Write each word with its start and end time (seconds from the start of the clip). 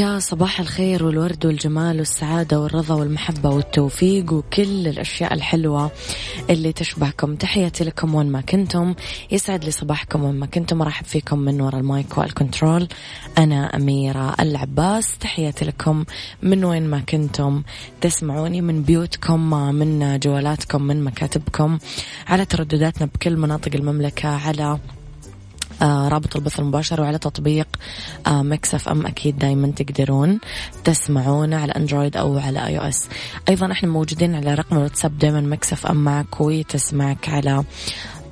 يا 0.00 0.18
صباح 0.18 0.60
الخير 0.60 1.04
والورد 1.04 1.46
والجمال 1.46 1.98
والسعادة 1.98 2.60
والرضا 2.60 2.94
والمحبة 2.94 3.48
والتوفيق 3.48 4.32
وكل 4.32 4.88
الأشياء 4.88 5.34
الحلوة 5.34 5.90
اللي 6.50 6.72
تشبهكم. 6.72 7.36
تحياتي 7.36 7.84
لكم 7.84 8.14
وين 8.14 8.26
ما 8.32 8.40
كنتم. 8.40 8.94
يسعد 9.30 9.64
لي 9.64 9.70
صباحكم 9.70 10.24
وين 10.24 10.34
ما 10.34 10.46
كنتم. 10.46 10.82
أرحب 10.82 11.04
فيكم 11.04 11.38
من 11.38 11.60
وراء 11.60 11.80
ال 11.80 11.89
mic 11.89 12.18
وال 12.18 12.32
control. 12.32 12.88
أنا 13.38 13.76
أميرة 13.76 14.34
العباس. 14.40 15.18
تحياتي 15.18 15.64
لكم 15.64 16.04
من 16.42 16.64
وين 16.64 16.86
ما 16.86 17.00
كنتم. 17.00 17.62
تسمعوني 18.00 18.60
من 18.60 18.82
بيوتكم 18.82 19.50
من 19.74 20.18
جوالاتكم 20.18 20.82
من 20.82 21.04
مكاتبكم 21.04 21.78
على 22.26 22.44
تردداتنا 22.44 23.06
بكل 23.06 23.36
مناطق 23.36 23.74
المملكة 23.74 24.28
على 24.28 24.78
رابط 25.82 26.36
البث 26.36 26.60
المباشر 26.60 27.00
وعلى 27.00 27.18
تطبيق 27.18 27.66
آه 28.26 28.42
Mix 28.42 28.88
FM 28.88 29.06
أكيد 29.06 29.38
دايما 29.38 29.72
تقدرون 29.76 30.38
تسمعونا 30.84 31.60
على 31.60 31.72
أندرويد 31.72 32.16
أو 32.16 32.38
على 32.38 32.66
iOS 32.66 33.08
أيضا 33.48 33.72
إحنا 33.72 33.88
موجودين 33.88 34.34
على 34.34 34.54
رقم 34.54 34.76
الواتساب 34.76 35.18
دايما 35.18 35.40
Mix 35.40 35.86
FM 35.86 36.04
معك 36.04 36.40
وتسمعك 36.40 37.28
على 37.28 37.64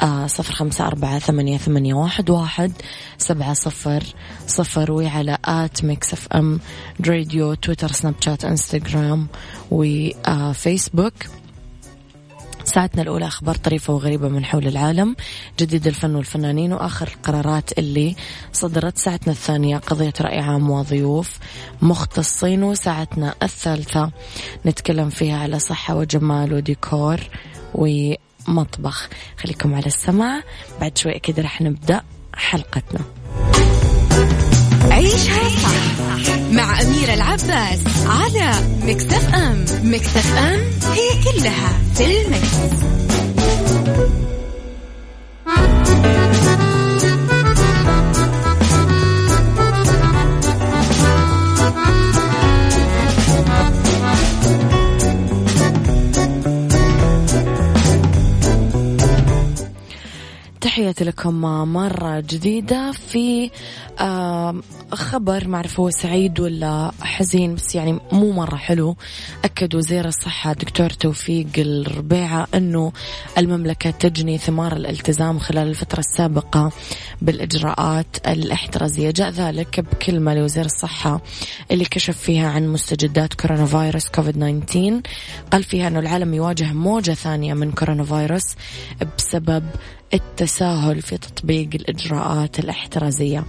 آه 0.03 0.27
صفر 0.27 0.55
خمسة 0.55 0.87
أربعة 0.87 1.19
ثمانية, 1.19 1.59
ثمانية 1.59 1.95
واحد, 1.95 2.31
واحد 2.31 2.73
سبعة 3.19 3.55
صفر 3.55 4.03
صفر 4.47 4.93
وعلى 4.93 5.39
at 5.45 5.85
Mix 5.85 6.29
FM 6.33 6.61
Radio 7.07 7.55
تويتر 7.55 7.93
سناب 7.93 8.15
شات 8.21 8.45
إنستغرام 8.45 9.27
وفيسبوك 9.71 11.15
ساعتنا 12.69 13.03
الأولى 13.03 13.27
أخبار 13.27 13.55
طريفة 13.55 13.93
وغريبة 13.93 14.29
من 14.29 14.45
حول 14.45 14.67
العالم 14.67 15.17
جديد 15.59 15.87
الفن 15.87 16.15
والفنانين 16.15 16.73
وآخر 16.73 17.09
القرارات 17.09 17.79
اللي 17.79 18.17
صدرت. 18.53 18.99
ساعتنا 18.99 19.33
الثانية 19.33 19.77
قضية 19.77 20.13
رأي 20.21 20.39
عام 20.39 20.71
وضيوف 20.71 21.39
مختصين 21.83 22.63
وساعتنا 22.63 23.35
الثالثة 23.43 24.11
نتكلم 24.67 25.11
فيها 25.11 25.39
على 25.39 25.59
صحة 25.59 25.97
وجمال 25.97 26.53
وديكور 26.53 27.21
ومطبخ. 27.75 29.09
خليكم 29.39 29.75
على 29.75 29.87
السمع 29.87 30.43
بعد 30.81 30.99
شوي 30.99 31.17
أكيد 31.17 31.41
رح 31.41 31.63
نبدأ 31.63 32.03
حلقتنا. 32.35 33.01
عيشها 34.99 35.49
صح 35.49 36.09
مع 36.53 36.81
أميرة 36.83 37.15
العباس 37.15 37.79
على 38.07 38.53
مكتف 38.83 39.35
أم 39.35 39.65
مكتف 39.83 40.37
أم 40.37 40.61
هي 40.93 41.09
كلها 41.25 41.73
في 41.95 42.21
المكس. 42.21 42.79
تحياتي 60.61 61.05
لكم 61.05 61.35
مرة 61.73 62.21
جديدة 62.21 62.93
في 62.93 63.51
خبر 64.93 65.49
ما 65.49 65.57
أعرف 65.57 65.81
هو 65.81 65.91
سعيد 65.91 66.41
ولا 66.41 66.91
حزين 67.01 67.55
بس 67.55 67.75
يعني 67.75 67.99
مو 68.13 68.33
مرة 68.33 68.57
حلو. 68.57 68.97
أكد 69.45 69.75
وزير 69.75 70.09
الصحة 70.09 70.53
دكتور 70.53 70.91
توفيق 70.91 71.47
الربيعة 71.59 72.47
أنه 72.55 72.93
المملكة 73.39 73.91
تجني 73.91 74.39
ثمار 74.39 74.77
الالتزام 74.77 75.39
خلال 75.39 75.69
الفترة 75.69 75.99
السابقة 75.99 76.73
بالإجراءات 77.23 78.17
الإحترازية. 78.27 79.11
جاء 79.11 79.31
ذلك 79.31 79.81
بكلمة 79.81 80.35
لوزير 80.35 80.65
الصحة 80.65 81.21
اللي 81.71 81.85
كشف 81.85 82.19
فيها 82.19 82.51
عن 82.51 82.69
مستجدات 82.69 83.35
كورونا 83.35 83.67
فيروس 83.67 84.09
كوفيد 84.09 84.65
19 84.67 85.01
قال 85.51 85.65
فيها 85.65 85.89
أنه 85.89 85.99
العالم 85.99 86.35
يواجه 86.35 86.73
موجة 86.73 87.13
ثانية 87.13 87.55
من 87.55 87.73
كورونا 87.73 88.05
فيروس 88.05 88.45
بسبب 89.19 89.65
التساهل 90.15 91.03
في 91.03 91.19
تطبيق 91.19 91.69
الإجراءات 91.75 92.59
الإحترازية. 92.59 93.45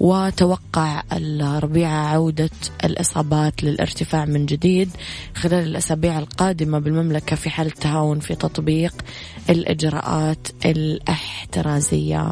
وتوقع 0.00 1.02
الربيع 1.12 1.90
عودة 1.90 2.50
الإصابات 2.84 3.64
للارتفاع 3.64 4.24
من 4.24 4.46
جديد 4.46 4.90
خلال 5.34 5.68
الأسابيع 5.68 6.18
القادمة 6.18 6.78
بالمملكة 6.78 7.36
في 7.36 7.50
حال 7.50 7.66
التهاون 7.66 8.20
في 8.20 8.34
تطبيق 8.34 8.94
الإجراءات 9.50 10.48
الاحترازية. 10.64 12.30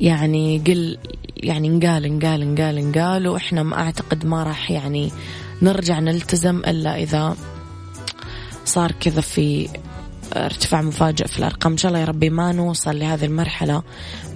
يعني 0.00 0.58
قل 0.58 0.98
يعني 1.36 1.68
نقال 1.68 2.18
نقال 2.18 2.54
نقال 2.54 2.90
نقال 2.90 3.28
وإحنا 3.28 3.62
ما 3.62 3.78
أعتقد 3.78 4.26
ما 4.26 4.42
راح 4.42 4.70
يعني 4.70 5.12
نرجع 5.62 5.98
نلتزم 5.98 6.58
إلا 6.58 6.96
إذا 7.02 7.36
صار 8.64 8.92
كذا 8.92 9.20
في 9.20 9.68
ارتفاع 10.32 10.82
مفاجئ 10.82 11.26
في 11.26 11.38
الأرقام. 11.38 11.72
إن 11.72 11.78
شاء 11.78 11.88
الله 11.88 12.00
يا 12.00 12.04
ربي 12.04 12.30
ما 12.30 12.52
نوصل 12.52 12.98
لهذه 12.98 13.24
المرحلة 13.24 13.82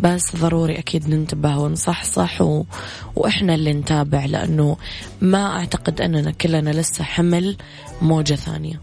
بس 0.01 0.37
ضروري 0.37 0.79
أكيد 0.79 1.09
ننتبه 1.09 1.57
ونصحصح 1.57 2.41
و... 2.43 2.65
وإحنا 3.17 3.55
اللي 3.55 3.73
نتابع 3.73 4.25
لأنه 4.25 4.77
ما 5.21 5.47
أعتقد 5.59 6.01
أننا 6.01 6.31
كلنا 6.31 6.71
لسه 6.71 7.05
حمل 7.05 7.57
موجة 8.03 8.35
ثانية. 8.35 8.81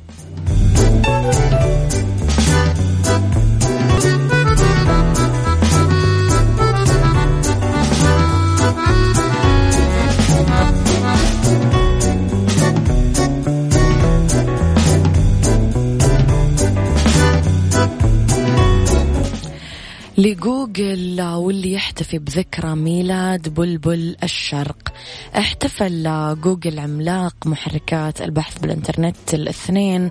لجوجل 20.18 21.22
واللي 21.22 21.74
يحتفي 21.74 22.20
بذكرى 22.20 22.76
ميلاد 22.76 23.50
بلبل 23.50 24.16
الشرق. 24.24 24.94
احتفل 25.38 26.04
جوجل 26.42 26.80
عملاق 26.80 27.36
محركات 27.46 28.22
البحث 28.22 28.60
بالإنترنت 28.60 29.34
الاثنين 29.34 30.10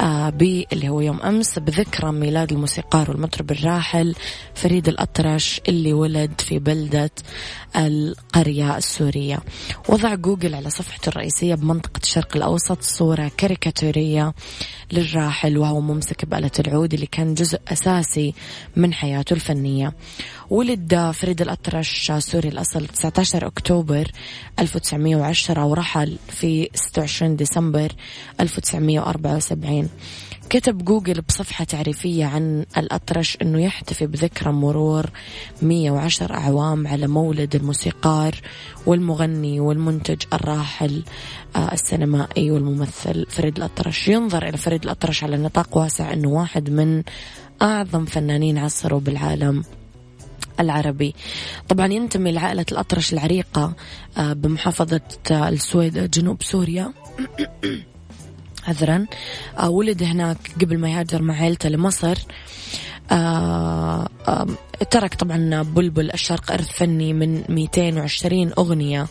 آه، 0.00 0.32
اللي 0.72 0.88
هو 0.88 1.00
يوم 1.00 1.20
أمس 1.20 1.58
بذكرى 1.58 2.12
ميلاد 2.12 2.52
الموسيقار 2.52 3.10
والمطرب 3.10 3.50
الراحل 3.50 4.14
فريد 4.54 4.88
الأطرش 4.88 5.60
اللي 5.68 5.92
ولد 5.92 6.40
في 6.40 6.58
بلدة 6.58 7.10
القرية 7.76 8.76
السورية. 8.76 9.38
وضع 9.88 10.14
جوجل 10.14 10.54
على 10.54 10.70
صفحته 10.70 11.08
الرئيسية 11.08 11.54
بمنطقة 11.54 12.00
الشرق 12.02 12.36
الأوسط 12.36 12.82
صورة 12.82 13.30
كاريكاتورية 13.36 14.34
للراحل 14.92 15.58
وهو 15.58 15.80
ممسك 15.80 16.24
بآلة 16.24 16.50
العود 16.58 16.94
اللي 16.94 17.06
كان 17.06 17.34
جزء 17.34 17.60
أساسي 17.68 18.34
من 18.76 18.94
حياته. 18.94 19.31
الفنية. 19.32 19.92
ولد 20.50 21.10
فريد 21.14 21.40
الأطرش 21.40 22.12
سوري 22.18 22.48
الأصل 22.48 22.86
19 22.86 23.46
أكتوبر 23.46 24.10
1910 24.58 25.64
ورحل 25.64 26.16
في 26.28 26.68
26 26.74 27.36
ديسمبر 27.36 27.92
1974 28.40 29.88
كتب 30.50 30.84
جوجل 30.84 31.20
بصفحة 31.20 31.64
تعريفية 31.64 32.24
عن 32.24 32.64
الأطرش 32.76 33.38
أنه 33.42 33.62
يحتفي 33.62 34.06
بذكرى 34.06 34.52
مرور 34.52 35.10
110 35.62 36.34
أعوام 36.34 36.86
على 36.86 37.06
مولد 37.06 37.54
الموسيقار 37.54 38.34
والمغني 38.86 39.60
والمنتج 39.60 40.22
الراحل 40.32 41.04
آه، 41.56 41.72
السينمائي 41.72 42.50
والممثل 42.50 43.26
فريد 43.28 43.56
الأطرش. 43.56 44.08
ينظر 44.08 44.48
إلى 44.48 44.56
فريد 44.56 44.84
الأطرش 44.84 45.24
على 45.24 45.36
نطاق 45.36 45.76
واسع 45.76 46.12
أنه 46.12 46.28
واحد 46.28 46.70
من 46.70 47.02
أعظم 47.62 48.04
فنانين 48.04 48.58
عصروا 48.58 49.00
بالعالم 49.00 49.64
العربي. 50.60 51.14
طبعا 51.68 51.92
ينتمي 51.92 52.32
لعائلة 52.32 52.66
الأطرش 52.72 53.12
العريقة 53.12 53.74
آه، 54.18 54.32
بمحافظة 54.32 55.00
السويد 55.30 56.10
جنوب 56.10 56.42
سوريا. 56.42 56.92
عذرا 58.68 59.06
آه 59.58 59.70
ولد 59.70 60.02
هناك 60.02 60.38
قبل 60.60 60.78
ما 60.78 60.90
يهاجر 60.90 61.22
مع 61.22 61.34
عائلته 61.34 61.68
لمصر. 61.68 62.18
آه 63.12 64.08
آه 64.28 64.46
ترك 64.90 65.14
طبعا 65.14 65.62
بلبل 65.62 66.10
الشرق 66.10 66.52
إرث 66.52 66.68
فني 66.68 67.12
من 67.12 67.44
220 67.48 68.52
أغنية. 68.58 69.06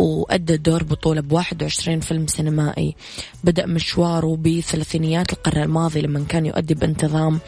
وأدى 0.00 0.56
دور 0.56 0.82
بطولة 0.84 1.20
ب 1.20 1.32
21 1.32 2.00
فيلم 2.00 2.26
سينمائي. 2.26 2.96
بدأ 3.44 3.66
مشواره 3.66 4.36
بثلاثينيات 4.36 5.32
القرن 5.32 5.62
الماضي 5.62 6.00
لما 6.00 6.24
كان 6.28 6.46
يؤدي 6.46 6.74
بانتظام 6.74 7.40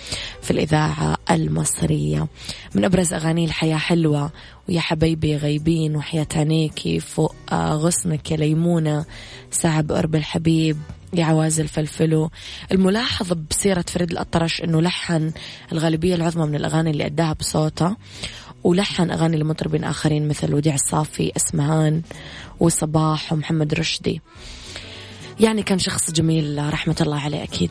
في 0.42 0.50
الإذاعة 0.50 1.16
المصرية. 1.30 2.26
من 2.74 2.84
أبرز 2.84 3.12
أغانيه 3.12 3.46
الحياة 3.46 3.76
حلوة. 3.76 4.30
ويا 4.68 4.80
حبيبي 4.80 5.36
غيبين 5.36 5.96
وحياة 5.96 6.26
عينيكي 6.34 7.00
فوق 7.00 7.34
آه، 7.52 7.74
غصنك 7.74 8.30
يا 8.30 8.36
ليمونة. 8.36 9.04
ساعة 9.50 9.80
بقرب 9.80 10.14
الحبيب 10.14 10.76
يا 11.14 11.24
عوازل 11.24 11.68
فلفلو 11.68 12.30
الملاحظ 12.72 13.32
بسيرة 13.50 13.84
فريد 13.88 14.10
الأطرش 14.10 14.62
أنه 14.62 14.80
لحن 14.80 15.32
الغالبية 15.72 16.14
العظمى 16.14 16.46
من 16.46 16.54
الأغاني 16.54 16.90
اللي 16.90 17.06
أداها 17.06 17.32
بصوته. 17.32 17.96
ولحن 18.64 19.10
أغاني 19.10 19.36
لمطربين 19.36 19.84
آخرين 19.84 20.28
مثل 20.28 20.54
وديع 20.54 20.74
الصافي 20.74 21.32
اسمهان 21.36 22.02
وصباح 22.60 23.32
ومحمد 23.32 23.74
رشدي. 23.74 24.20
يعني 25.40 25.62
كان 25.62 25.78
شخص 25.78 26.10
جميل 26.10 26.72
رحمة 26.72 26.96
الله 27.00 27.20
عليه 27.20 27.42
أكيد. 27.42 27.70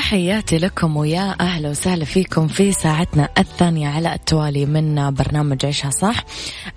تحياتي 0.11 0.57
لكم 0.57 0.97
ويا 0.97 1.35
أهلا 1.39 1.69
وسهلا 1.69 2.05
فيكم 2.05 2.47
في 2.47 2.71
ساعتنا 2.71 3.29
الثانية 3.37 3.87
على 3.87 4.13
التوالي 4.13 4.65
من 4.65 5.13
برنامج 5.13 5.65
عيشها 5.65 5.89
صح. 5.89 6.23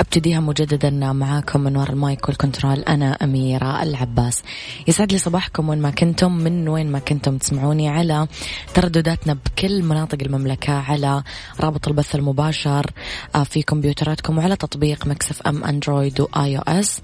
أبتديها 0.00 0.40
مجددا 0.40 0.90
معاكم 1.12 1.60
من 1.60 1.76
وراء 1.76 1.92
ال 1.92 2.01
mic 2.01 2.28
وال 2.28 2.40
control 2.40 2.80
أنا 2.80 3.12
أميرة 3.12 3.82
العباس. 3.82 4.42
يسعد 4.88 5.12
لي 5.12 5.18
صباحكم 5.18 5.68
وين 5.68 5.82
ما 5.82 5.90
كنتم 5.90 6.32
من 6.32 6.68
وين 6.68 6.92
ما 6.92 6.98
كنتم 6.98 7.38
تسمعوني 7.38 7.88
على 7.88 8.26
تردداتنا 8.74 9.34
بكل 9.34 9.82
مناطق 9.82 10.18
المملكة 10.22 10.72
على 10.72 11.22
رابط 11.60 11.88
البث 11.88 12.14
المباشر 12.14 12.90
آه، 13.34 13.44
في 13.44 13.62
كمبيوتراتكم 13.62 14.38
وعلى 14.38 14.56
تطبيق 14.56 15.06
Mix 15.06 15.42
FM 15.42 15.64
أندرويد 15.64 16.20
و 16.20 16.56
iOS 16.56 17.00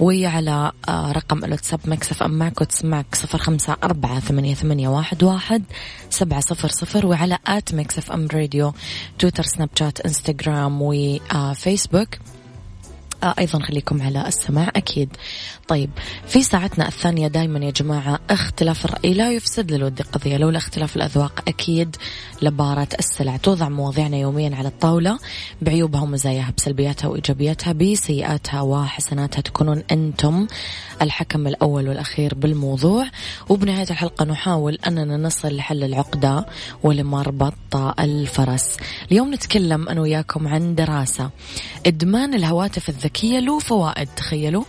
وعلى 0.00 0.72
آه، 0.88 1.12
رقم 1.12 1.44
الواتساب 1.44 1.80
Mix 1.84 2.22
FM 2.22 2.30
معك 2.30 2.60
وتسمعك 2.60 3.14
صفر 3.14 3.38
خمسة 3.38 3.76
أربعة 3.84 4.20
ثمانية, 4.20 4.88
واحد, 4.88 5.22
واحد. 5.22 5.67
سبعة 6.10 6.40
صفر 6.40 6.68
صفر 6.68 7.06
وعلى 7.06 7.38
at 7.46 7.74
Mix 7.74 7.98
FM 7.98 8.28
Radio 8.34 8.72
تويتر 9.18 9.42
سناب 9.42 9.68
شات 9.74 10.00
إنستغرام 10.00 10.78
وفيسبوك. 10.82 12.08
أيضا 13.24 13.58
خليكم 13.58 14.02
على 14.02 14.28
السمع 14.28 14.68
أكيد. 14.76 15.08
طيب 15.68 15.90
في 16.26 16.42
ساعتنا 16.42 16.88
الثانية 16.88 17.28
دايما 17.28 17.58
يا 17.58 17.70
جماعة 17.70 18.20
اختلاف 18.30 18.84
الرأي 18.84 19.14
لا 19.14 19.32
يفسد 19.32 19.72
للود 19.72 20.02
قضية. 20.02 20.36
لولا 20.36 20.58
اختلاف 20.58 20.96
الأذواق 20.96 21.42
أكيد 21.48 21.96
لبارت 22.42 22.88
السلع. 22.98 23.36
توضع 23.36 23.68
مواضيعنا 23.68 24.16
يوميا 24.16 24.56
على 24.56 24.68
الطاولة 24.68 25.18
بعيوبها 25.62 26.00
ومزاياها 26.00 26.52
بسلبياتها 26.56 27.08
وإيجابياتها 27.08 27.72
بسيئاتها 27.72 28.60
وحسناتها 28.60 29.40
تكونون 29.40 29.82
أنتم 29.90 30.46
الحكم 31.02 31.46
الأول 31.46 31.88
والأخير 31.88 32.34
بالموضوع. 32.34 33.06
وبنهاية 33.48 33.90
الحلقة 33.90 34.24
نحاول 34.24 34.78
أننا 34.86 35.16
نصل 35.16 35.56
لحل 35.56 35.84
العقدة 35.84 36.46
ولمربط 36.82 37.76
الفرس. 38.00 38.76
اليوم 39.12 39.34
نتكلم 39.34 39.88
أنا 39.88 40.00
وياكم 40.00 40.48
عن 40.48 40.74
دراسة. 40.74 41.30
إدمان 41.86 42.34
الهواتف 42.34 42.88
الذكية 42.88 43.07
له 43.24 43.58
فوائد 43.58 44.08
تخيلوا. 44.16 44.64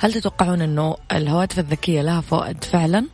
هل 0.00 0.12
تتوقعون 0.12 0.62
أنه 0.62 0.96
الهواتف 1.12 1.58
الذكية 1.58 2.02
لها 2.02 2.20
فوائد 2.20 2.64
فعلا؟ 2.64 3.06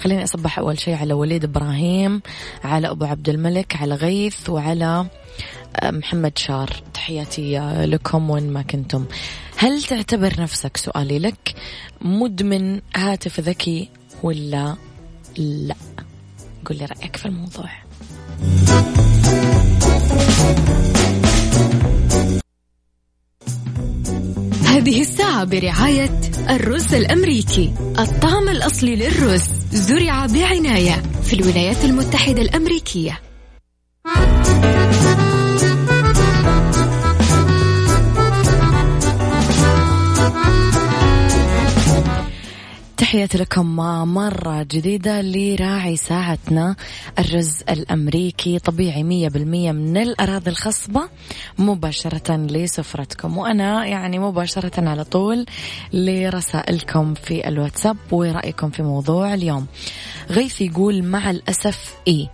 خليني 0.00 0.24
أصبح 0.24 0.58
أول 0.58 0.78
شيء 0.78 0.94
على 0.94 1.12
وليد 1.12 1.44
إبراهيم 1.44 2.22
على 2.64 2.90
أبو 2.90 3.04
عبد 3.04 3.28
الملك 3.28 3.76
على 3.76 3.94
غيث 3.94 4.50
وعلى 4.50 5.06
آه، 5.82 5.90
محمد 5.90 6.38
شار. 6.38 6.70
تحياتي 6.94 7.58
لكم 7.86 8.30
وين 8.30 8.50
ما 8.52 8.62
كنتم. 8.62 9.04
هل 9.56 9.82
تعتبر 9.82 10.40
نفسك 10.40 10.76
سؤالي 10.76 11.18
لك 11.18 11.54
مدمن 12.00 12.80
هاتف 12.96 13.40
ذكي 13.40 13.88
ولا 14.22 14.76
لا؟ 15.38 15.74
قل 16.64 16.76
لي 16.76 16.84
رأيك 16.84 17.16
في 17.16 17.26
الموضوع. 17.26 17.70
هذه 24.78 25.00
الساعة 25.00 25.44
برعاية 25.44 26.20
الرز 26.50 26.94
الأمريكي. 26.94 27.74
الطعم 27.98 28.48
الأصلي 28.48 28.96
للرز 28.96 29.42
زرع 29.72 30.26
بعناية 30.26 31.02
في 31.22 31.32
الولايات 31.32 31.84
المتحدة 31.84 32.42
الأمريكية. 32.42 33.20
تحياتي 43.08 43.38
لكم 43.38 43.76
مرة 44.14 44.62
جديدة 44.62 45.20
لراعي 45.20 45.96
ساعتنا. 45.96 46.76
الرز 47.18 47.62
الأمريكي 47.70 48.58
طبيعي 48.58 49.02
مية 49.02 49.28
بالمية 49.28 49.72
من 49.72 49.96
الأراضي 49.96 50.50
الخصبة 50.50 51.08
مباشرة 51.58 52.36
لسفرتكم. 52.36 53.38
وأنا 53.38 53.86
يعني 53.86 54.18
مباشرة 54.18 54.88
على 54.88 55.04
طول 55.04 55.46
لرسائلكم 55.92 57.14
في 57.14 57.48
الواتساب 57.48 57.96
ورأيكم 58.12 58.70
في 58.70 58.82
موضوع 58.82 59.34
اليوم. 59.34 59.66
غيث 60.30 60.60
يقول 60.60 61.02
مع 61.02 61.30
الأسف 61.30 61.94
إيه 62.08 62.30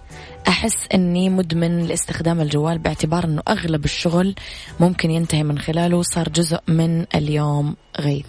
أحس 0.48 0.76
أني 0.94 1.30
مدمن 1.30 1.86
لاستخدام 1.86 2.40
الجوال 2.40 2.78
باعتبار 2.78 3.24
أنه 3.24 3.42
أغلب 3.48 3.84
الشغل 3.84 4.34
ممكن 4.80 5.10
ينتهي 5.10 5.42
من 5.42 5.58
خلاله 5.58 6.02
صار 6.02 6.28
جزء 6.28 6.58
من 6.68 7.06
اليوم. 7.14 7.76
غيث. 8.00 8.26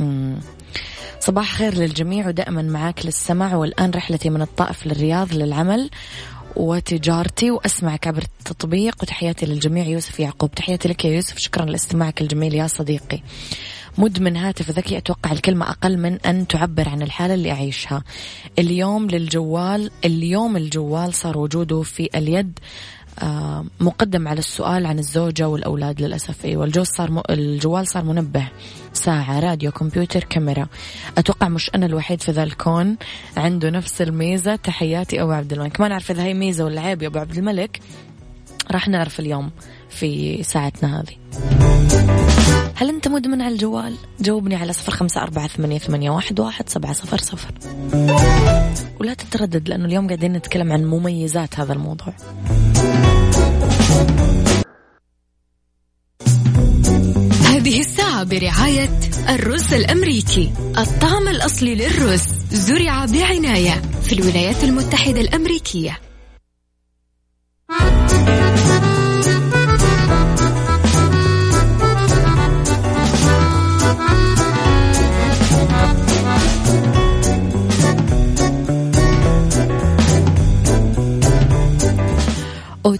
مم. 0.00 0.36
صباح 1.20 1.54
خير 1.54 1.74
للجميع 1.74 2.28
ودائما 2.28 2.62
معاك 2.62 3.06
للسمع 3.06 3.54
والآن 3.54 3.90
رحلتي 3.90 4.30
من 4.30 4.42
الطائف 4.42 4.86
للرياض 4.86 5.34
للعمل 5.34 5.90
وتجارتي 6.56 7.50
وأسمعك 7.50 8.06
عبر 8.06 8.22
التطبيق 8.22 8.96
وتحياتي 9.02 9.46
للجميع 9.46 9.86
يوسف 9.86 10.20
يعقوب. 10.20 10.50
تحياتي 10.50 10.88
لك 10.88 11.04
يا 11.04 11.10
يوسف 11.10 11.38
شكرا 11.38 11.64
لاستماعك 11.64 12.20
الجميل 12.20 12.54
يا 12.54 12.66
صديقي. 12.66 13.22
مدمن 13.98 14.36
هاتف 14.36 14.70
ذكي 14.70 14.98
أتوقع 14.98 15.32
الكلمة 15.32 15.70
أقل 15.70 15.98
من 15.98 16.20
أن 16.20 16.46
تعبر 16.46 16.88
عن 16.88 17.02
الحالة 17.02 17.34
اللي 17.34 17.50
أعيشها. 17.50 18.04
اليوم 18.58 19.06
للجوال 19.06 19.90
اليوم 20.04 20.56
الجوال 20.56 21.14
صار 21.14 21.38
وجوده 21.38 21.82
في 21.82 22.08
اليد. 22.14 22.58
مقدم 23.80 24.28
على 24.28 24.38
السؤال 24.38 24.86
عن 24.86 24.98
الزوجة 24.98 25.48
والأولاد 25.48 26.02
للأسف. 26.02 26.44
أيوة 26.44 26.64
الجوال 26.64 26.86
صار. 26.86 27.22
الجوال 27.30 27.88
صار 27.88 28.04
منبه. 28.04 28.48
ساعة 28.92 29.40
راديو 29.40 29.72
كمبيوتر 29.72 30.24
كاميرا. 30.24 30.66
أتوقع 31.18 31.48
مش 31.48 31.70
أنا 31.74 31.86
الوحيد 31.86 32.22
في 32.22 32.32
ذا 32.32 32.42
الكون 32.42 32.96
عنده 33.36 33.70
نفس 33.70 34.02
الميزة. 34.02 34.56
تحياتي 34.56 35.22
أبو 35.22 35.32
عبد 35.32 35.52
الملك. 35.52 35.80
ما 35.80 35.88
نعرف 35.88 36.10
إذا 36.10 36.22
هي 36.22 36.34
ميزة 36.34 36.64
ولا 36.64 36.80
عيب 36.80 37.02
يا 37.02 37.08
أبو 37.08 37.18
عبد 37.18 37.38
الملك. 37.38 37.80
راح 38.70 38.88
نعرف 38.88 39.20
اليوم 39.20 39.50
في 39.88 40.42
ساعتنا 40.42 41.00
هذه. 41.00 41.14
هل 42.74 42.88
أنت 42.88 43.08
مدمن 43.08 43.42
على 43.42 43.54
الجوال؟ 43.54 43.94
جاوبني 44.20 44.56
على 44.56 44.72
صفر 44.72 44.92
خمسة 44.92 45.22
أربعة 45.22 45.48
ثمانية, 45.48 45.78
ثمانية 45.78 46.10
واحد, 46.10 46.40
واحد 46.40 46.68
سبعة 46.68 46.92
صفر 46.92 47.18
صفر. 47.18 47.54
ولا 49.00 49.14
تتردد 49.14 49.68
لأنه 49.68 49.84
اليوم 49.84 50.06
قاعدين 50.06 50.32
نتكلم 50.32 50.72
عن 50.72 50.84
مميزات 50.84 51.60
هذا 51.60 51.72
الموضوع. 51.72 52.14
هذه 57.60 57.80
الساعة 57.80 58.24
برعاية 58.24 59.00
الرز 59.28 59.74
الأمريكي. 59.74 60.52
الطعم 60.78 61.28
الأصلي 61.28 61.74
للرز 61.74 62.22
زرع 62.52 63.04
بعناية 63.04 63.82
في 64.02 64.12
الولايات 64.12 64.64
المتحدة 64.64 65.20
الأمريكية. 65.20 66.00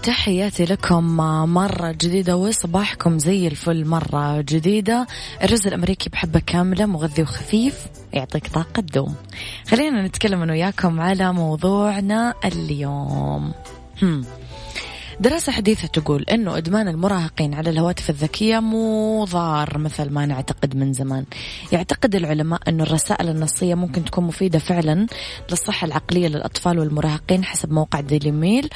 وتحياتي 0.00 0.64
لكم 0.64 1.16
مرة 1.52 1.92
جديدة 1.92 2.36
وصباحكم 2.36 3.18
زي 3.18 3.46
الفل 3.46 3.84
مرة 3.84 4.40
جديدة. 4.40 5.06
الرز 5.42 5.66
الأمريكي 5.66 6.10
بحبة 6.10 6.40
كاملة 6.46 6.86
مغذي 6.86 7.22
وخفيف 7.22 7.86
يعطيك 8.12 8.46
طاقة 8.46 8.80
دوم 8.80 9.14
خلينا 9.68 10.06
نتكلم 10.06 10.50
وياكم 10.50 11.00
على 11.00 11.32
موضوعنا 11.32 12.34
اليوم. 12.44 13.52
هم. 14.02 14.24
دراسة 15.20 15.52
حديثة 15.52 15.88
تقول 15.88 16.22
أنه 16.22 16.56
إدمان 16.56 16.88
المراهقين 16.88 17.54
على 17.54 17.70
الهواتف 17.70 18.10
الذكية 18.10 18.58
مو 18.58 19.24
ضار 19.24 19.78
مثل 19.78 20.10
ما 20.10 20.26
نعتقد 20.26 20.76
من 20.76 20.92
زمان. 20.92 21.24
يعتقد 21.72 22.14
العلماء 22.14 22.60
أنه 22.68 22.82
الرسائل 22.82 23.28
النصية 23.28 23.74
ممكن 23.74 24.04
تكون 24.04 24.24
مفيدة 24.24 24.58
فعلا 24.58 25.06
للصحة 25.50 25.84
العقلية 25.84 26.28
للأطفال 26.28 26.78
والمراهقين 26.78 27.44
حسب 27.44 27.72
موقع 27.72 28.00
ديلي 28.00 28.30
ميل 28.30 28.68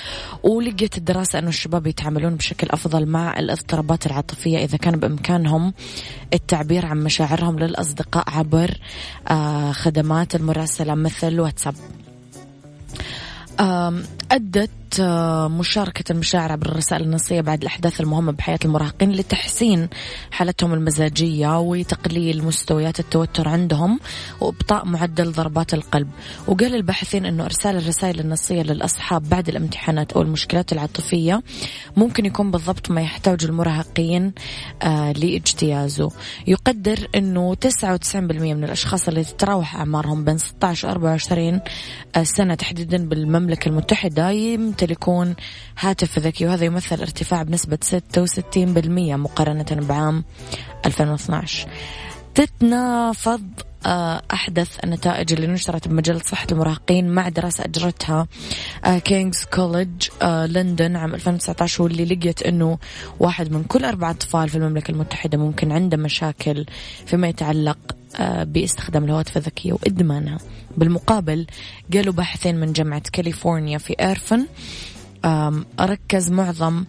ولقيت 0.42 0.98
الدراسة 0.98 1.38
أنه 1.38 1.48
الشباب 1.48 1.86
يتعاملون 1.86 2.34
بشكل 2.34 2.66
أفضل 2.70 3.06
مع 3.06 3.38
الاضطرابات 3.38 4.06
العاطفية 4.06 4.58
إذا 4.58 4.76
كان 4.76 4.96
بإمكانهم 4.96 5.74
التعبير 6.34 6.86
عن 6.86 7.04
مشاعرهم 7.04 7.58
للأصدقاء 7.58 8.24
عبر 8.30 8.78
آه، 9.28 9.72
خدمات 9.72 10.34
المراسلة 10.34 10.94
مثل 10.94 11.40
واتساب. 11.40 11.74
أدت 14.30 14.70
مشاركة 15.48 16.12
المشاعر 16.12 16.52
عبر 16.52 16.66
الرسائل 16.66 17.02
النصية 17.02 17.40
بعد 17.40 17.62
الأحداث 17.62 18.00
المهمة 18.00 18.32
بحياة 18.32 18.58
المراهقين 18.64 19.12
لتحسين 19.12 19.88
حالتهم 20.30 20.74
المزاجية 20.74 21.60
وتقليل 21.60 22.44
مستويات 22.44 23.00
التوتر 23.00 23.48
عندهم 23.48 24.00
وإبطاء 24.40 24.86
معدل 24.86 25.32
ضربات 25.32 25.74
القلب. 25.74 26.08
وقال 26.46 26.74
الباحثين 26.74 27.26
أنه 27.26 27.44
إرسال 27.44 27.76
الرسائل 27.76 28.20
النصية 28.20 28.62
للأصحاب 28.62 29.28
بعد 29.28 29.48
الامتحانات 29.48 30.12
أو 30.12 30.22
المشكلات 30.22 30.72
العاطفية 30.72 31.42
ممكن 31.96 32.26
يكون 32.26 32.50
بالضبط 32.50 32.90
ما 32.90 33.00
يحتاج 33.00 33.44
المراهقين 33.44 34.32
آه، 34.82 35.12
لاجتيازه. 35.12 36.10
يقدر 36.46 37.08
أنه 37.14 37.54
99% 37.54 38.54
من 38.54 38.64
الأشخاص 38.64 39.08
اللي 39.08 39.24
تتراوح 39.24 39.76
أعمارهم 39.76 40.24
بين 40.24 40.38
16 40.38 40.88
و 40.88 40.90
24 40.90 41.60
سنة 42.22 42.54
تحديدا 42.54 43.08
بالمملكة 43.08 43.68
المتحدة 43.68 44.30
يمتلكون 44.84 45.24
يمتلكون 45.24 45.34
هاتف 45.78 46.18
ذكي 46.18 46.46
وهذا 46.46 46.64
يمثل 46.64 47.00
ارتفاع 47.00 47.42
بنسبة 47.42 47.78
66% 48.16 48.88
مقارنة 49.16 49.66
بعام 49.70 50.24
2012 50.86 51.68
تتناقض 52.34 53.42
أحدث 54.32 54.84
النتائج 54.84 55.32
اللي 55.32 55.46
نشرت 55.46 55.88
بمجلة 55.88 56.18
صحة 56.18 56.46
المراهقين 56.52 57.08
مع 57.08 57.28
دراسة 57.28 57.64
أجرتها 57.64 58.26
King's 59.04 59.44
College 59.44 60.08
London 60.24 60.96
عام 60.96 61.14
2019 61.14 61.82
واللي 61.82 62.04
لقيت 62.04 62.42
أنه 62.42 62.78
واحد 63.20 63.52
من 63.52 63.64
كل 63.64 63.84
أربعة 63.84 64.10
أطفال 64.10 64.48
في 64.48 64.56
المملكة 64.56 64.90
المتحدة 64.90 65.38
ممكن 65.38 65.72
عنده 65.72 65.96
مشاكل 65.96 66.66
فيما 67.06 67.28
يتعلق 67.28 67.78
آه، 68.16 68.44
باستخدام 68.44 69.04
الهواتف 69.04 69.36
الذكية 69.36 69.72
وإدمانها. 69.72 70.38
بالمقابل 70.76 71.46
قالوا 71.94 72.12
باحثين 72.12 72.60
من 72.60 72.72
جامعة 72.72 73.02
كاليفورنيا 73.12 73.78
في 73.78 73.92
إيرفن 74.00 74.46
ركز 75.80 76.30
معظم 76.30 76.84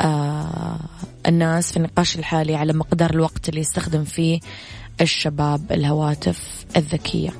آه، 0.00 0.78
الناس 1.26 1.70
في 1.70 1.76
النقاش 1.76 2.18
الحالي 2.18 2.54
على 2.56 2.72
مقدار 2.72 3.10
الوقت 3.10 3.48
اللي 3.48 3.60
يستخدم 3.60 4.04
فيه 4.04 4.40
الشباب 5.00 5.72
الهواتف 5.72 6.64
الذكية. 6.76 7.30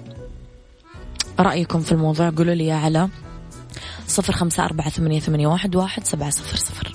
رأيكم 1.41 1.81
في 1.81 1.93
الموضوع 1.93 2.31
قولوا 2.31 2.55
لي 2.55 2.73
على 2.73 3.09
صفر 4.07 4.33
خمسة 4.33 4.65
أربعة 4.65 4.91
ثمانية, 4.91 5.21
ثمانية 5.21 5.47
واحد, 5.47 5.77
واحد 5.77 6.05
سبعة 6.05 6.31
صفر 6.31 6.57
صفر. 6.57 6.93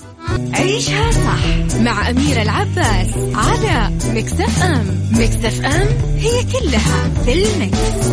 عيشها 0.54 1.12
صح 1.12 1.76
مع 1.76 2.10
أميرة 2.10 2.42
العباس 2.42 3.14
على 3.34 3.96
مكتف 4.06 4.64
أم. 4.64 5.10
مكتف 5.12 5.66
أم 5.66 5.88
هي 6.18 6.44
كلها 6.44 7.10
في 7.26 7.34
المكس. 7.34 8.10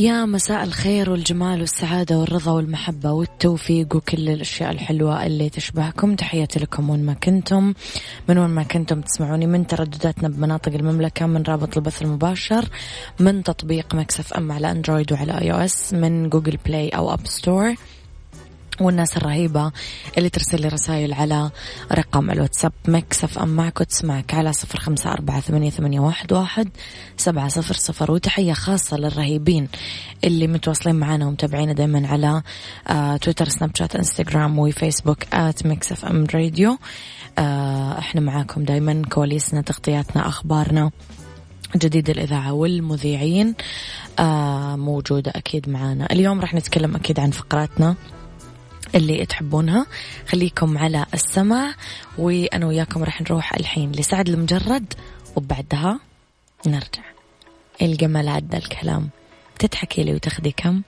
يا 0.00 0.24
مساء 0.24 0.64
الخير 0.64 1.10
والجمال 1.10 1.60
والسعادة 1.60 2.18
والرضا 2.18 2.52
والمحبة 2.52 3.12
والتوفيق 3.12 3.96
وكل 3.96 4.28
الأشياء 4.28 4.70
الحلوة 4.70 5.26
اللي 5.26 5.48
تشبهكم. 5.48 6.14
تحياتي 6.14 6.58
لكم 6.58 6.90
وين 6.90 7.04
ما 7.06 7.14
كنتم 7.14 7.74
من 8.28 8.38
وين 8.38 8.50
ما 8.50 8.62
كنتم 8.62 9.00
تسمعوني 9.00 9.46
من 9.46 9.66
تردداتنا 9.66 10.28
بمناطق 10.28 10.74
المملكة 10.74 11.26
من 11.26 11.42
رابط 11.42 11.76
البث 11.76 12.02
المباشر 12.02 12.68
من 13.18 13.42
تطبيق 13.42 13.94
Mix 13.94 14.32
FM 14.32 14.52
على 14.52 14.70
أندرويد 14.70 15.12
وعلى 15.12 15.40
iOS 15.40 15.94
من 15.94 16.28
Google 16.28 16.56
Play 16.66 16.88
أو 16.88 17.14
App 17.14 17.26
Store. 17.26 17.74
والناس 18.80 19.16
الرهيبة 19.16 19.72
اللي 20.18 20.28
ترسل 20.28 20.60
لي 20.60 20.68
رسائل 20.68 21.12
على 21.12 21.50
رقم 21.92 22.30
الواتساب 22.30 22.72
Mix 22.88 23.38
FM 23.38 23.48
معك 23.48 23.80
وتسمعك 23.80 24.34
على 24.34 24.52
صفر 24.52 24.80
خمسة 24.80 25.12
أربعة 25.12 25.40
ثمانية, 25.40 25.70
ثمانية 25.70 26.00
واحد, 26.00 26.32
واحد 26.32 26.68
سبعة 27.16 27.48
صفر 27.48 27.74
صفر. 27.74 28.10
وتحية 28.12 28.52
خاصة 28.52 28.96
للرهيبين 28.96 29.68
اللي 30.24 30.46
متواصلين 30.46 30.96
معنا 30.96 31.26
ومتابعينا 31.26 31.72
دايما 31.72 32.08
على 32.08 32.42
آه 32.88 33.16
تويتر 33.16 33.48
سناب 33.48 33.76
شات 33.76 33.96
إنستغرام 33.96 34.58
وفيسبوك 34.58 35.34
at 35.34 35.66
Mix 35.66 36.04
FM 36.04 36.26
Radio. 36.34 36.78
آه 37.38 37.98
إحنا 37.98 38.20
معاكم 38.20 38.64
دايما 38.64 39.02
كواليسنا 39.08 39.60
تغطياتنا 39.62 40.28
أخبارنا 40.28 40.90
جديد 41.76 42.10
الإذاعة 42.10 42.52
والمذيعين 42.52 43.54
آه 44.18 44.76
موجودة 44.76 45.32
أكيد 45.36 45.68
معانا. 45.68 46.12
اليوم 46.12 46.40
راح 46.40 46.54
نتكلم 46.54 46.96
أكيد 46.96 47.20
عن 47.20 47.30
فقراتنا. 47.30 47.94
اللي 48.94 49.26
تحبونها. 49.26 49.86
خليكم 50.28 50.78
على 50.78 51.06
السمع 51.14 51.74
وأنا 52.18 52.66
وياكم 52.66 53.04
راح 53.04 53.20
نروح 53.20 53.54
الحين 53.54 53.92
لسعد 53.92 54.28
المجرد 54.28 54.94
وبعدها 55.36 56.00
نرجع. 56.66 57.02
الجمال 57.82 58.28
عدى 58.28 58.56
الكلام. 58.56 59.10
تضحكي 59.58 60.02
لي 60.02 60.14
وتاخدي 60.14 60.54
كم؟ 60.56 60.82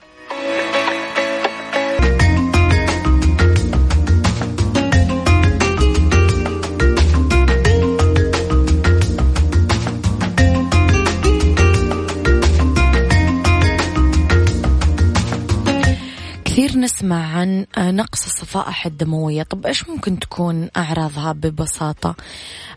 نسمع 16.83 17.37
عن 17.37 17.65
نقص 17.77 18.25
الصفائح 18.25 18.85
الدموية. 18.85 19.43
طب 19.43 19.65
إيش 19.65 19.89
ممكن 19.89 20.19
تكون 20.19 20.69
أعراضها 20.77 21.31
ببساطة؟ 21.31 22.15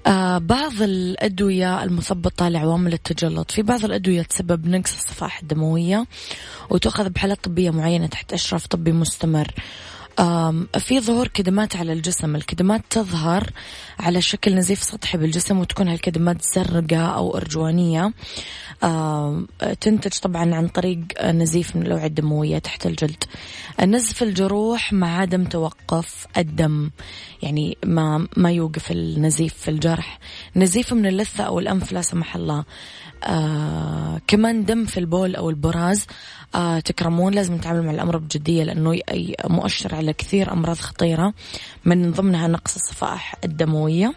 آه 0.06 0.38
بعض 0.38 0.82
الأدوية 0.82 1.82
المثبطة 1.82 2.48
لعوامل 2.48 2.92
التجلط. 2.92 3.50
في 3.50 3.62
بعض 3.62 3.84
الأدوية 3.84 4.22
تسبب 4.22 4.66
نقص 4.66 4.94
الصفائح 4.94 5.40
الدموية 5.40 6.06
وتؤخذ 6.70 7.08
بحالات 7.08 7.44
طبية 7.44 7.70
معينة 7.70 8.06
تحت 8.06 8.32
إشراف 8.32 8.66
طبي 8.66 8.92
مستمر. 8.92 9.54
في 10.78 11.00
ظهور 11.00 11.28
كدمات 11.28 11.76
على 11.76 11.92
الجسم. 11.92 12.36
الكدمات 12.36 12.82
تظهر 12.90 13.50
على 13.98 14.20
شكل 14.20 14.54
نزيف 14.54 14.82
سطحي 14.82 15.18
بالجسم 15.18 15.58
وتكون 15.58 15.88
هالكدمات 15.88 16.42
زرقاء 16.42 17.14
أو 17.14 17.36
أرجوانية. 17.36 18.12
تنتج 19.80 20.18
طبعا 20.22 20.54
عن 20.54 20.68
طريق 20.68 21.04
نزيف 21.24 21.76
من 21.76 21.82
الأوعية 21.86 22.06
الدموية 22.06 22.58
تحت 22.58 22.86
الجلد. 22.86 23.24
نزف 23.84 24.22
الجروح 24.22 24.92
مع 24.92 25.18
عدم 25.20 25.44
توقف 25.44 26.26
الدم 26.36 26.90
يعني 27.42 27.78
ما 27.84 28.28
ما 28.36 28.50
يوقف 28.50 28.90
النزيف 28.90 29.54
في 29.54 29.70
الجرح. 29.70 30.18
نزيف 30.56 30.92
من 30.92 31.06
اللثة 31.06 31.44
أو 31.44 31.58
الأنف 31.58 31.92
لا 31.92 32.02
سمح 32.02 32.36
الله. 32.36 32.64
آه 33.24 34.20
كمان 34.26 34.64
دم 34.64 34.84
في 34.84 35.00
البول 35.00 35.36
أو 35.36 35.50
البراز. 35.50 36.06
آه 36.54 36.80
تكرمون 36.80 37.34
لازم 37.34 37.54
نتعامل 37.54 37.82
مع 37.82 37.90
الأمر 37.90 38.16
بجدية 38.16 38.64
لأنه 38.64 38.98
مؤشر 39.44 39.94
على 39.94 40.12
كثير 40.12 40.52
أمراض 40.52 40.76
خطيرة 40.76 41.34
من 41.84 42.12
ضمنها 42.12 42.48
نقص 42.48 42.74
الصفائح 42.74 43.34
الدموية. 43.44 44.14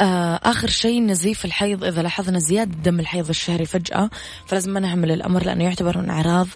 آخر 0.00 0.68
شيء 0.68 1.02
نزيف 1.02 1.44
الحيض 1.44 1.84
إذا 1.84 2.02
لاحظنا 2.02 2.38
زيادة 2.38 2.74
دم 2.84 3.00
الحيض 3.00 3.28
الشهري 3.28 3.64
فجأة 3.64 4.10
فلازم 4.46 4.72
ما 4.72 4.80
نهمل 4.80 5.10
الأمر 5.10 5.44
لأنه 5.44 5.64
يعتبر 5.64 5.98
من 5.98 6.10
أعراض 6.10 6.46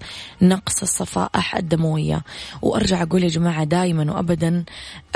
نقص 0.42 0.82
الصفائح 0.82 1.56
الدموية 1.56 2.22
وأرجع 2.62 3.02
أقول 3.02 3.22
يا 3.22 3.28
جماعة 3.28 3.64
دائما 3.64 4.12
وأبدا 4.12 4.64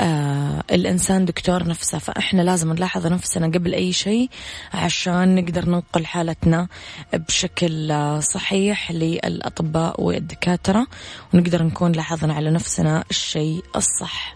آه 0.01 0.63
الإنسان 0.71 1.25
دكتور 1.25 1.67
نفسه 1.67 1.97
فإحنا 1.97 2.41
لازم 2.41 2.73
نلاحظ 2.73 3.07
نفسنا 3.07 3.47
قبل 3.47 3.73
أي 3.73 3.93
شيء 3.93 4.29
عشان 4.73 5.35
نقدر 5.35 5.69
ننقل 5.69 6.05
حالتنا 6.05 6.67
بشكل 7.13 7.91
آه، 7.91 8.19
صحيح 8.19 8.91
للأطباء 8.91 10.01
والدكاترة 10.01 10.87
ونقدر 11.33 11.63
نكون 11.63 11.91
لاحظنا 11.91 12.33
على 12.33 12.51
نفسنا 12.51 13.03
الشيء 13.11 13.63
الصح. 13.75 14.35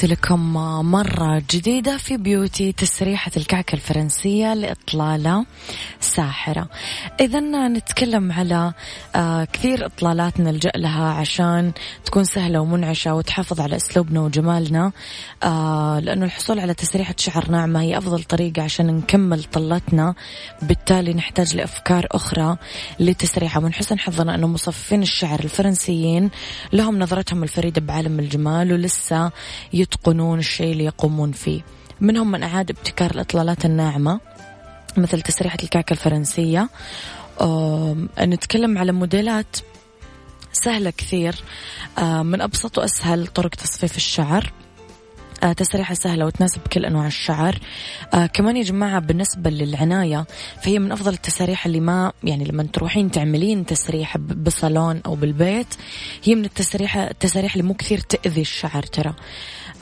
تحياتي 0.00 0.14
لكم 0.14 0.52
مرة 0.90 1.42
جديدة 1.50 1.96
في 1.96 2.16
beauty 2.16 2.72
تسريحة 2.72 3.30
الكعكة 3.36 3.74
الفرنسية 3.74 4.54
لإطلالة 4.54 5.46
ساحرة. 6.00 6.68
إذا 7.20 7.40
نتكلم 7.68 8.32
على 8.32 8.72
آه، 9.14 9.44
كثير 9.44 9.86
إطلالات 9.86 10.40
نلجأ 10.40 10.70
لها 10.76 11.04
عشان 11.04 11.72
تكون 12.04 12.24
سهلة 12.24 12.60
ومنعشة 12.60 13.14
وتحافظ 13.14 13.60
على 13.60 13.76
أسلوبنا 13.76 14.20
وجمالنا. 14.20 14.92
آه، 15.42 16.00
لأنه 16.00 16.24
الحصول 16.24 16.60
على 16.60 16.74
تسريحة 16.74 17.14
شعر 17.18 17.50
ناعمة 17.50 17.80
هي 17.80 17.98
أفضل 17.98 18.22
طريقة 18.22 18.62
عشان 18.62 18.86
نكمل 18.86 19.44
طلتنا. 19.44 20.14
بالتالي 20.62 21.14
نحتاج 21.14 21.56
لأفكار 21.56 22.06
أخرى 22.10 22.56
لتسريحها. 23.00 23.60
من 23.60 23.74
حسن 23.74 23.98
حظنا 23.98 24.34
أنه 24.34 24.46
مصففين 24.46 25.02
الشعر 25.02 25.40
الفرنسيين 25.40 26.30
لهم 26.72 26.98
نظرتهم 26.98 27.42
الفريدة 27.42 27.80
بعالم 27.80 28.18
الجمال 28.18 28.72
ولسه 28.72 29.30
يتقنون 29.94 30.38
الشيء 30.38 30.72
اللي 30.72 30.84
يقومون 30.84 31.32
فيه. 31.32 31.60
منهم 32.00 32.30
من 32.30 32.42
أعاد 32.42 32.70
ابتكار 32.70 33.10
الإطلالات 33.10 33.64
الناعمة 33.64 34.20
مثل 34.96 35.20
تسريحة 35.22 35.58
الكعكة 35.62 35.92
الفرنسية. 35.92 36.68
نتكلم 38.20 38.78
على 38.78 38.92
موديلات 38.92 39.56
سهلة 40.52 40.90
كثير. 40.90 41.34
من 42.02 42.40
أبسط 42.40 42.78
وأسهل 42.78 43.26
طرق 43.26 43.50
تصفيف 43.50 43.96
الشعر. 43.96 44.52
آه 45.42 45.52
تسريحة 45.52 45.94
سهلة 45.94 46.26
وتناسب 46.26 46.60
كل 46.72 46.84
أنواع 46.84 47.06
الشعر. 47.06 47.58
آه 48.14 48.26
كمان 48.26 48.56
يا 48.56 48.62
جماعة 48.62 49.00
بالنسبة 49.00 49.50
للعناية 49.50 50.26
فهي 50.62 50.78
من 50.78 50.92
أفضل 50.92 51.12
التساريح 51.12 51.66
اللي 51.66 51.80
ما 51.80 52.12
يعني 52.24 52.44
لما 52.44 52.62
تروحين 52.62 53.10
تعملين 53.10 53.66
تسريحة 53.66 54.18
بصالون 54.18 55.00
أو 55.06 55.14
بالبيت 55.14 55.74
هي 56.24 56.34
من 56.34 56.44
التسريحة 56.44 57.10
التساريح 57.10 57.52
اللي 57.52 57.66
مو 57.66 57.74
كثير 57.74 57.98
تأذي 57.98 58.40
الشعر 58.40 58.82
ترى. 58.82 59.14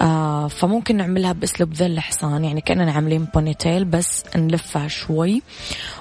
آه 0.00 0.48
فممكن 0.48 0.96
نعملها 0.96 1.32
بأسلوب 1.32 1.72
ذل 1.74 1.92
الحصان 1.92 2.44
يعني 2.44 2.61
كأننا 2.61 2.92
عاملين 2.92 3.24
بونيتيل 3.24 3.84
بس 3.84 4.24
نلفها 4.37 4.88
شوي. 4.88 5.42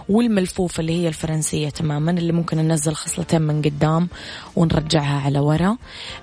والملفوفه 0.10 0.81
اللي 0.81 1.03
هي 1.03 1.07
الفرنسية 1.07 1.69
تماما 1.69 2.12
اللي 2.12 2.33
ممكن 2.33 2.57
ننزل 2.57 2.93
خصلتين 2.93 3.41
من 3.41 3.62
قدام 3.62 4.07
ونرجعها 4.55 5.21
على 5.21 5.39
ورا. 5.39 5.77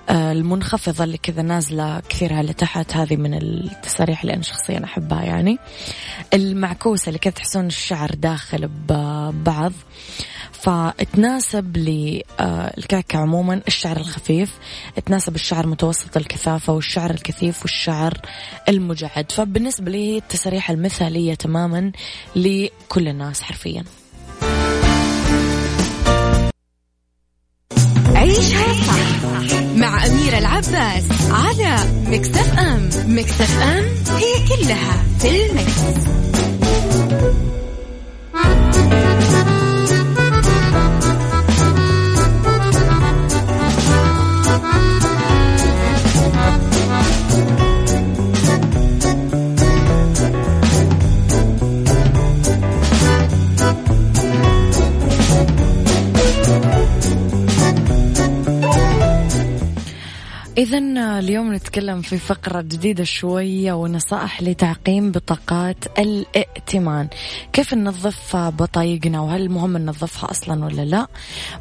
آه 0.09 0.31
المنخفضة 0.31 1.03
اللي 1.03 1.17
كذا 1.17 1.41
نازلة 1.41 1.99
كثير 2.09 2.33
على 2.33 2.53
تحت 2.53 2.95
هذه 2.95 3.15
من 3.15 3.33
التساريح 3.33 4.21
اللي 4.21 4.33
أنا 4.33 4.43
شخصيا 4.43 4.83
أحبها 4.83 5.23
يعني. 5.23 5.57
المعكوسة 6.33 7.07
اللي 7.07 7.19
كذا 7.19 7.33
تحسون 7.33 7.65
الشعر 7.65 8.11
داخل 8.15 8.67
ببعض 8.67 9.71
فتناسب 10.65 11.77
للكعكة 11.77 13.19
عموما 13.19 13.61
الشعر 13.67 13.97
الخفيف. 13.97 14.51
تناسب 15.05 15.35
الشعر 15.35 15.67
متوسط 15.67 16.17
الكثافة 16.17 16.73
والشعر 16.73 17.11
الكثيف 17.11 17.61
والشعر 17.61 18.17
المجعد. 18.69 19.31
فبالنسبة 19.31 19.91
لي 19.91 20.17
التسريحة 20.17 20.73
المثالية 20.73 21.33
تماما 21.33 21.91
لكل 22.35 23.07
الناس 23.07 23.41
حرفيا. 23.41 23.83
عيشها 28.15 28.73
صح 28.73 29.61
مع 29.75 30.05
أميرة 30.05 30.37
العباس 30.37 31.03
على 31.31 31.77
مكتف 32.07 32.59
أم. 32.59 32.89
مكتف 33.07 33.61
أم 33.61 33.83
هي 34.15 34.47
كلها 34.47 35.03
في 35.19 35.45
المكس. 35.45 35.79
إذا 60.57 60.77
اليوم 61.19 61.53
نتكلم 61.53 62.01
في 62.01 62.17
فقرة 62.17 62.61
جديدة 62.61 63.03
شوية 63.03 63.73
ونصائح 63.73 64.41
لتعقيم 64.41 65.11
بطاقات 65.11 65.99
الائتمان. 65.99 67.07
كيف 67.53 67.73
ننظف 67.73 68.35
بطايقنا؟ 68.35 69.21
وهل 69.21 69.49
مهم 69.49 69.77
ننظفها 69.77 70.31
أصلا 70.31 70.65
ولا 70.65 70.81
لا؟ 70.81 71.07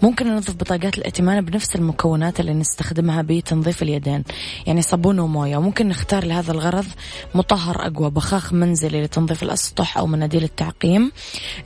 ممكن 0.02 0.26
ننظف 0.26 0.54
بطاقات 0.54 0.98
الائتمان 0.98 1.44
بنفس 1.44 1.76
المكونات 1.76 2.40
اللي 2.40 2.54
نستخدمها 2.54 3.22
بتنظيف 3.22 3.82
اليدين 3.82 4.24
يعني 4.66 4.82
صابون 4.82 5.18
وموية. 5.18 5.56
وممكن 5.56 5.88
نختار 5.88 6.24
لهذا 6.24 6.52
الغرض 6.52 6.86
مطهر 7.34 7.86
أقوى 7.86 8.10
بخاخ 8.10 8.52
منزلي 8.52 9.02
لتنظيف 9.02 9.42
الأسطح 9.42 9.98
أو 9.98 10.06
مناديل 10.06 10.44
التعقيم. 10.44 11.12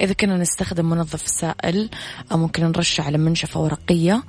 إذا 0.00 0.12
كنا 0.12 0.36
نستخدم 0.36 0.90
منظف 0.90 1.28
سائل 1.28 1.90
ممكن 2.32 2.64
نرشه 2.64 3.02
على 3.02 3.18
منشفة 3.18 3.60
ورقية 3.60 4.22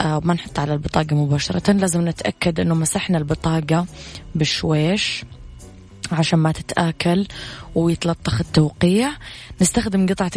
ما 0.00 0.34
نحط 0.34 0.58
على 0.58 0.72
البطاقة 0.72 1.16
مباشرة 1.16 1.72
لازم 1.72 2.08
نتأكد 2.08 2.45
نتأكد 2.46 2.60
أنه 2.60 2.74
مسحنا 2.74 3.18
البطاقة 3.18 3.86
بشويش 4.34 5.24
عشان 6.12 6.38
ما 6.38 6.52
تتآكل 6.52 7.26
ويتلطخ 7.74 8.40
التوقيع. 8.40 9.10
نستخدم 9.60 10.06
قطعة 10.06 10.30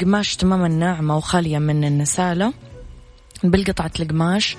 قماش 0.00 0.36
تماما 0.36 0.68
ناعمة 0.68 1.16
وخالية 1.16 1.58
من 1.58 1.84
النسالة. 1.84 2.52
بالقطعة 3.44 3.90
القماش 4.00 4.56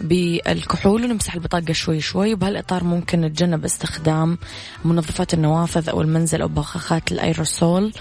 بالكحول 0.00 1.04
ونمسح 1.04 1.34
البطاقة 1.34 1.72
شوي 1.72 2.00
شوي. 2.00 2.34
وبهالإطار 2.34 2.84
ممكن 2.84 3.20
نتجنب 3.20 3.64
استخدام 3.64 4.38
منظفات 4.84 5.34
النوافذ 5.34 5.88
أو 5.88 6.00
المنزل 6.00 6.42
أو 6.42 6.48
بخاخات 6.48 7.12
الأيروسول 7.12 7.92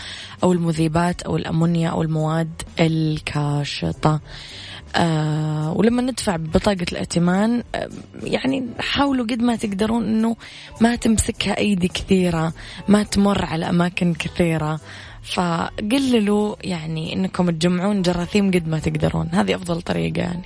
أو 0.43 0.51
المذيبات 0.51 1.21
أو 1.21 1.37
الأمونيا 1.37 1.89
أو 1.89 2.01
المواد 2.01 2.61
الكاشطة. 2.79 4.21
آه 4.95 5.73
ولما 5.75 6.01
ندفع 6.01 6.35
ببطاقة 6.35 6.85
الائتمان 6.91 7.63
آه 7.75 7.89
يعني 8.23 8.67
حاولوا 8.79 9.25
قد 9.25 9.41
ما 9.41 9.55
تقدرون 9.55 10.03
إنه 10.03 10.35
ما 10.81 10.95
تمسكها 10.95 11.57
أيدي 11.57 11.87
كثيرة 11.87 12.53
ما 12.87 13.03
تمر 13.03 13.45
على 13.45 13.69
أماكن 13.69 14.13
كثيرة. 14.13 14.79
فقللوا 15.23 16.55
يعني 16.61 17.13
إنكم 17.13 17.49
تجمعون 17.49 18.01
جراثيم 18.01 18.51
قد 18.51 18.67
ما 18.67 18.79
تقدرون. 18.79 19.29
هذه 19.33 19.55
أفضل 19.55 19.81
طريقة 19.81 20.19
يعني. 20.19 20.41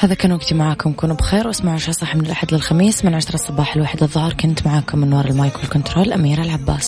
هذا 0.00 0.14
كان 0.14 0.32
وقتي 0.32 0.54
معاكم. 0.54 0.92
كونوا 0.92 1.16
بخير 1.16 1.46
واسمعوا 1.46 1.74
عشاء 1.74 1.90
صح 1.90 2.16
من 2.16 2.26
الأحد 2.26 2.54
للخميس 2.54 3.04
من 3.04 3.14
عشرة 3.14 3.34
الصباح 3.34 3.76
الواحد 3.76 4.02
الظهر. 4.02 4.32
كنت 4.32 4.66
معاكم 4.66 4.98
من 4.98 5.12
وراء 5.12 5.30
المايك 5.30 5.56
والكنترول 5.56 6.12
أميرة 6.12 6.42
العباس. 6.42 6.76